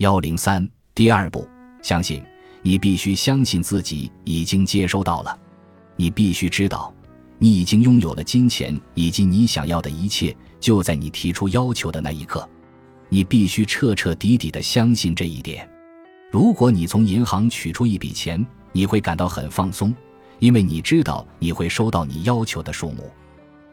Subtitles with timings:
[0.00, 1.46] 幺零三第二步，
[1.82, 2.22] 相信
[2.62, 5.38] 你必须相信自己已经接收到了，
[5.94, 6.90] 你必须知道，
[7.36, 12.48] 你已经拥有了金钱以及你想要的一切，就在你提出要求的那一刻。
[13.10, 15.68] 你必须彻彻底底的相信这一点。
[16.30, 18.42] 如果你从银行取出一笔钱，
[18.72, 19.94] 你会感到很放松，
[20.38, 23.10] 因为你知道你会收到你要求的数目。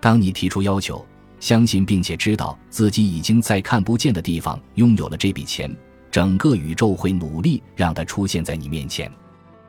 [0.00, 1.06] 当你提出要求，
[1.38, 5.70] 相信并且知道自己已经在看不见的地方拥有了这笔钱，
[6.16, 9.12] 整个宇宙会努力让它出现在你面前。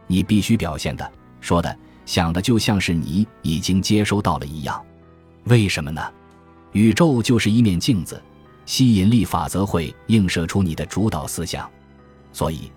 [0.08, 1.12] 你必须表现的、
[1.42, 4.82] 说的、想的，就像是你已经接收到了一样。
[5.48, 6.02] 为什么呢？
[6.72, 8.24] 宇宙就是一面镜子。
[8.66, 11.70] 吸引力法则会映射出你的主导思想，
[12.32, 12.72] 所以，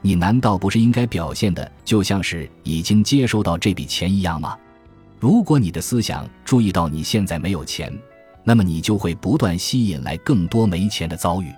[0.00, 4.56] 你难道不是应该表现的就像是已经接收到这笔钱一样吗？
[5.18, 7.92] 如果你的思想注意到你现在没有钱，
[8.44, 11.52] 那么你就会不断吸引来更多没钱的遭遇。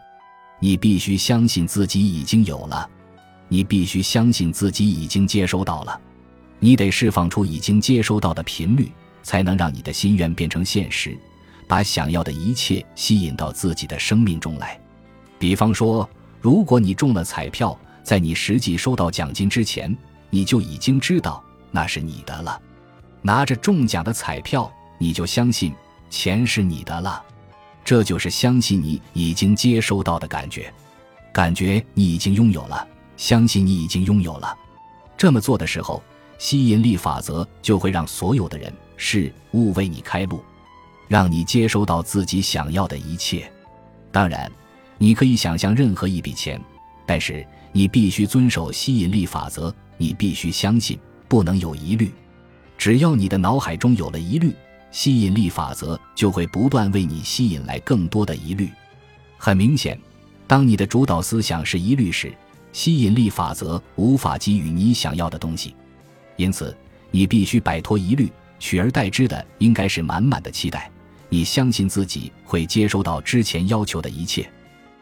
[0.61, 2.89] 你必须相信自己已经有了，
[3.49, 6.01] 你必须相信自己已经接收到了，
[6.59, 8.91] 你得释放出已经接收到的频率，
[9.23, 11.17] 才能让你的心愿变成现实。
[11.69, 14.81] 把想要的一切吸引到自己的生命中来。
[15.39, 16.09] 比方说，
[16.41, 19.95] 如果你中了彩票，在你实际收到奖金之前，
[20.31, 22.59] 你就已经知道那是你的了。
[23.21, 25.75] 拿着中奖的彩票，你就相信
[26.09, 27.23] 钱是你的了。
[27.85, 30.73] 这就是相信你已经接收到的感觉，
[31.33, 34.57] 感觉你已经拥有了，相信你已经拥有了。
[35.17, 36.03] 这么做的时候，
[36.39, 40.43] 吸引力法则就会让所有的人事物为你开路。
[41.09, 43.51] 让你接收到自己想要的一切。
[44.13, 44.53] 当然，
[44.99, 46.61] 你可以想象任何一笔钱，
[47.07, 49.75] 但是你必须遵守吸引力法则。
[49.97, 52.13] 你必须相信，不能有疑虑。
[52.77, 54.55] 只要你的脑海中有了疑虑，
[54.91, 58.71] 吸引力法则就会不断为你吸引来更多的疑虑。
[59.37, 59.99] 很明显，
[60.47, 62.33] 当你的主导思想是疑虑时，
[62.73, 65.75] 吸引力法则无法给予你想要的东西。
[66.37, 66.77] 因此，
[67.11, 70.91] 你必须摆脱疑虑，取而代之的应该是满满的期待。
[71.29, 74.51] 你相信自己会接收到之前要求的一切。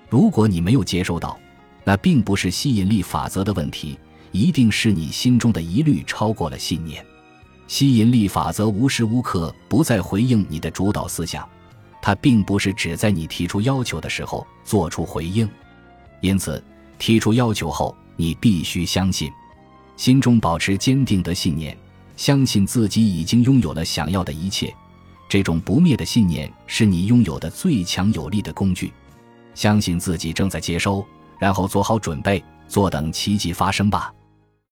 [0.08, 1.38] 如果你没有接收到，
[1.84, 3.98] 那并不是吸引力法则的问题，
[4.32, 7.04] 一定是你心中的疑虑超过了信念。
[7.68, 11.46] 吸引力法则无时无刻不在回应你的主导思想，
[12.00, 15.48] 它并不是只在你提出要求的时候做出回应。
[16.20, 16.62] 因此，
[16.98, 19.30] 提出要求后，你必须相信，
[19.96, 21.76] 心中保持坚定的信念，
[22.16, 24.72] 相信自己已经拥有了想要的一切。
[25.28, 28.92] 这种不灭的信念是你拥有的最强有力的工具。
[29.54, 31.04] 相信自己正在接收，
[31.38, 34.12] 然后做好准备，坐等奇迹发生吧。